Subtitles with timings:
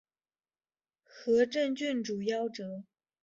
[1.03, 2.85] 和政郡主夭折。